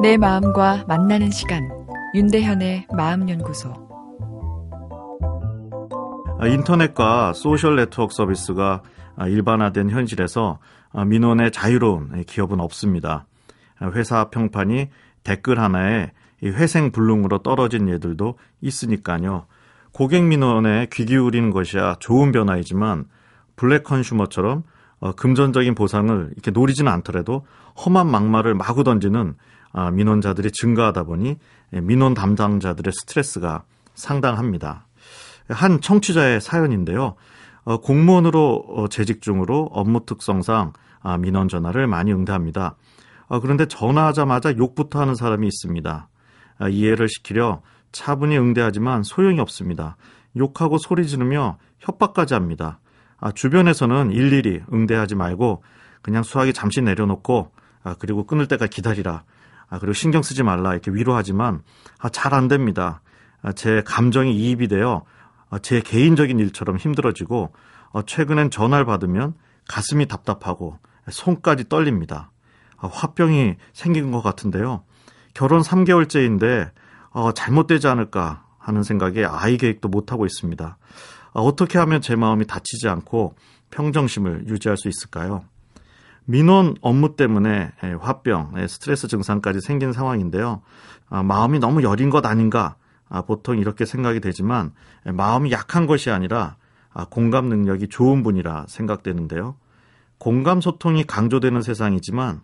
내 0.00 0.16
마음과 0.16 0.84
만나는 0.88 1.30
시간 1.30 1.68
윤대현의 2.14 2.86
마음연구소 2.94 3.72
아, 6.38 6.46
인터넷과 6.46 7.32
소셜 7.34 7.76
네트워크 7.76 8.14
서비스가 8.14 8.82
아, 9.16 9.28
일반화된 9.28 9.90
현실에서 9.90 10.58
아, 10.92 11.04
민원에 11.04 11.52
자유로운 11.52 12.24
기업은 12.24 12.60
없습니다. 12.60 13.26
회사 13.94 14.30
평판이 14.30 14.88
댓글 15.24 15.58
하나에 15.58 16.12
회생 16.42 16.90
불능으로 16.92 17.38
떨어진 17.38 17.88
예들도 17.88 18.38
있으니까요. 18.60 19.46
고객 19.92 20.24
민원에 20.24 20.86
귀 20.92 21.04
기울이는 21.04 21.50
것이야 21.50 21.96
좋은 22.00 22.32
변화이지만 22.32 23.04
블랙 23.56 23.84
컨슈머처럼 23.84 24.64
어, 25.02 25.12
금전적인 25.12 25.74
보상을 25.74 26.30
이렇게 26.32 26.52
노리지는 26.52 26.90
않더라도 26.92 27.44
험한 27.84 28.06
막말을 28.08 28.54
마구 28.54 28.84
던지는 28.84 29.34
아, 29.34 29.61
민원자들이 29.72 30.52
증가하다 30.52 31.04
보니 31.04 31.36
예, 31.72 31.80
민원 31.80 32.14
담당자들의 32.14 32.92
스트레스가 32.92 33.64
상당합니다. 33.94 34.86
한 35.48 35.80
청취자의 35.80 36.40
사연인데요. 36.40 37.14
어, 37.64 37.80
공무원으로 37.80 38.64
어, 38.68 38.88
재직 38.88 39.22
중으로 39.22 39.68
업무 39.72 40.04
특성상 40.04 40.72
아, 41.00 41.18
민원 41.18 41.48
전화를 41.48 41.86
많이 41.86 42.12
응대합니다. 42.12 42.76
어, 43.28 43.40
그런데 43.40 43.66
전화하자마자 43.66 44.56
욕부터 44.56 45.00
하는 45.00 45.14
사람이 45.14 45.46
있습니다. 45.46 46.08
아, 46.58 46.68
이해를 46.68 47.08
시키려 47.08 47.62
차분히 47.92 48.38
응대하지만 48.38 49.02
소용이 49.02 49.40
없습니다. 49.40 49.96
욕하고 50.36 50.78
소리 50.78 51.06
지르며 51.06 51.58
협박까지 51.78 52.34
합니다. 52.34 52.78
아, 53.18 53.32
주변에서는 53.32 54.10
일일이 54.10 54.62
응대하지 54.72 55.14
말고 55.14 55.62
그냥 56.02 56.22
수화기 56.22 56.52
잠시 56.52 56.82
내려놓고 56.82 57.52
아, 57.84 57.94
그리고 57.98 58.26
끊을 58.26 58.48
때까지 58.48 58.70
기다리라. 58.70 59.24
아, 59.72 59.78
그리고 59.78 59.94
신경 59.94 60.20
쓰지 60.22 60.42
말라 60.42 60.72
이렇게 60.72 60.90
위로하지만 60.90 61.62
아, 61.98 62.10
잘 62.10 62.34
안 62.34 62.46
됩니다. 62.46 63.00
아, 63.40 63.52
제 63.52 63.82
감정이 63.86 64.36
이입이 64.36 64.68
되어 64.68 65.02
아, 65.48 65.58
제 65.58 65.80
개인적인 65.80 66.38
일처럼 66.38 66.76
힘들어지고 66.76 67.54
어, 67.92 68.02
최근엔 68.02 68.50
전화를 68.50 68.84
받으면 68.84 69.32
가슴이 69.68 70.06
답답하고 70.06 70.78
손까지 71.10 71.70
떨립니다. 71.70 72.30
아, 72.76 72.86
화병이 72.92 73.56
생긴 73.72 74.12
것 74.12 74.20
같은데요. 74.22 74.84
결혼 75.32 75.62
3개월째인데 75.62 76.70
어, 77.10 77.32
잘못되지 77.32 77.88
않을까 77.88 78.44
하는 78.58 78.82
생각에 78.82 79.24
아이 79.24 79.56
계획도 79.56 79.88
못하고 79.88 80.26
있습니다. 80.26 80.76
아, 81.32 81.40
어떻게 81.40 81.78
하면 81.78 82.02
제 82.02 82.14
마음이 82.14 82.46
다치지 82.46 82.88
않고 82.88 83.36
평정심을 83.70 84.48
유지할 84.48 84.76
수 84.76 84.88
있을까요? 84.90 85.44
민원 86.24 86.76
업무 86.80 87.16
때문에 87.16 87.72
예, 87.82 87.92
화병, 88.00 88.54
예, 88.58 88.66
스트레스 88.66 89.08
증상까지 89.08 89.60
생긴 89.60 89.92
상황인데요. 89.92 90.62
아, 91.08 91.22
마음이 91.22 91.58
너무 91.58 91.82
여린 91.82 92.10
것 92.10 92.24
아닌가? 92.24 92.76
아, 93.08 93.22
보통 93.22 93.58
이렇게 93.58 93.84
생각이 93.84 94.20
되지만 94.20 94.72
예, 95.06 95.10
마음이 95.10 95.50
약한 95.50 95.86
것이 95.86 96.10
아니라 96.10 96.56
아, 96.92 97.06
공감 97.06 97.46
능력이 97.46 97.88
좋은 97.88 98.22
분이라 98.22 98.66
생각되는데요. 98.68 99.56
공감 100.18 100.60
소통이 100.60 101.04
강조되는 101.04 101.62
세상이지만 101.62 102.40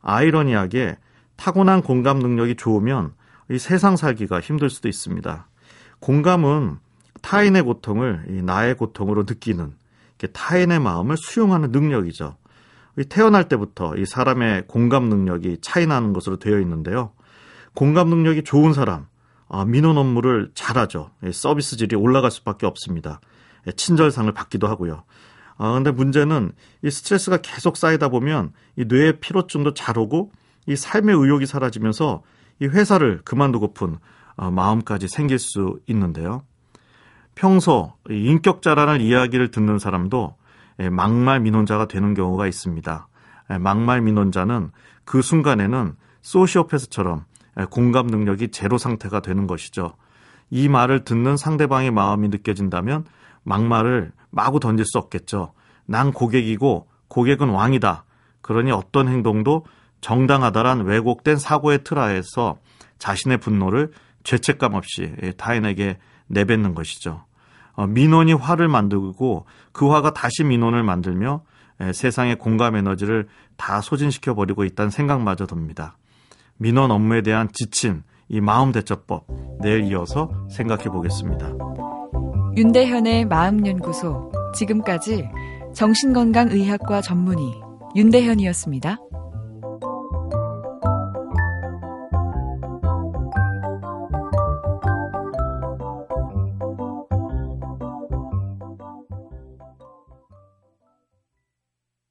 아이러니하게 0.00 0.96
타고난 1.34 1.82
공감 1.82 2.20
능력이 2.20 2.54
좋으면 2.54 3.12
이 3.50 3.58
세상 3.58 3.96
살기가 3.96 4.40
힘들 4.40 4.70
수도 4.70 4.88
있습니다. 4.88 5.48
공감은 5.98 6.78
타인의 7.22 7.62
고통을 7.62 8.44
나의 8.44 8.76
고통으로 8.76 9.24
느끼는 9.24 9.74
타인의 10.32 10.78
마음을 10.80 11.16
수용하는 11.16 11.72
능력이죠. 11.72 12.36
태어날 13.04 13.48
때부터 13.48 13.94
이 13.96 14.06
사람의 14.06 14.66
공감 14.66 15.08
능력이 15.08 15.58
차이 15.60 15.86
나는 15.86 16.12
것으로 16.12 16.38
되어 16.38 16.58
있는데요. 16.60 17.12
공감 17.74 18.08
능력이 18.08 18.42
좋은 18.44 18.72
사람, 18.72 19.06
아, 19.48 19.64
민원 19.64 19.98
업무를 19.98 20.50
잘하죠. 20.54 21.10
서비스질이 21.30 21.94
올라갈 21.96 22.30
수밖에 22.30 22.66
없습니다. 22.66 23.20
친절상을 23.76 24.32
받기도 24.32 24.66
하고요. 24.66 25.04
아, 25.58 25.72
근데 25.72 25.90
문제는 25.90 26.52
이 26.82 26.90
스트레스가 26.90 27.38
계속 27.38 27.76
쌓이다 27.76 28.08
보면 28.08 28.52
이 28.76 28.84
뇌의 28.86 29.20
피로증도 29.20 29.74
잘 29.74 29.98
오고 29.98 30.32
이 30.66 30.76
삶의 30.76 31.14
의욕이 31.16 31.46
사라지면서 31.46 32.22
이 32.60 32.66
회사를 32.66 33.20
그만두고픈 33.24 33.98
어, 34.36 34.50
마음까지 34.50 35.08
생길 35.08 35.38
수 35.38 35.78
있는데요. 35.86 36.42
평소 37.34 37.92
인격자라는 38.08 39.00
이야기를 39.00 39.50
듣는 39.50 39.78
사람도 39.78 40.34
예, 40.36 40.45
막말 40.78 41.40
민원자가 41.40 41.88
되는 41.88 42.14
경우가 42.14 42.46
있습니다. 42.46 43.08
예, 43.50 43.58
막말 43.58 44.00
민원자는 44.02 44.70
그 45.04 45.22
순간에는 45.22 45.94
소시오패스처럼 46.22 47.24
예, 47.60 47.64
공감 47.64 48.06
능력이 48.06 48.48
제로 48.48 48.78
상태가 48.78 49.20
되는 49.20 49.46
것이죠. 49.46 49.94
이 50.50 50.68
말을 50.68 51.04
듣는 51.04 51.36
상대방의 51.36 51.90
마음이 51.90 52.28
느껴진다면 52.28 53.04
막말을 53.42 54.12
마구 54.30 54.60
던질 54.60 54.84
수 54.84 54.98
없겠죠. 54.98 55.52
난 55.86 56.12
고객이고 56.12 56.88
고객은 57.08 57.48
왕이다. 57.48 58.04
그러니 58.42 58.70
어떤 58.70 59.08
행동도 59.08 59.64
정당하다란 60.00 60.84
왜곡된 60.84 61.36
사고의 61.36 61.82
틀하에서 61.84 62.58
자신의 62.98 63.38
분노를 63.38 63.92
죄책감 64.24 64.74
없이 64.74 65.12
타인에게 65.36 65.98
내뱉는 66.26 66.74
것이죠. 66.74 67.24
어, 67.76 67.86
민원이 67.86 68.32
화를 68.32 68.68
만들고 68.68 69.46
그 69.72 69.88
화가 69.90 70.12
다시 70.12 70.42
민원을 70.42 70.82
만들며 70.82 71.42
세상의 71.92 72.36
공감 72.36 72.74
에너지를 72.74 73.28
다 73.56 73.82
소진시켜 73.82 74.34
버리고 74.34 74.64
있다는 74.64 74.90
생각마저 74.90 75.46
듭니다. 75.46 75.98
민원 76.56 76.90
업무에 76.90 77.20
대한 77.22 77.48
지친 77.52 78.02
이 78.28 78.40
마음 78.40 78.72
대처법 78.72 79.26
내일 79.60 79.84
이어서 79.84 80.32
생각해 80.50 80.84
보겠습니다. 80.84 81.52
윤대현의 82.56 83.26
마음 83.26 83.66
연구소 83.66 84.32
지금까지 84.54 85.28
정신건강의학과 85.74 87.02
전문의 87.02 87.60
윤대현이었습니다. 87.94 88.98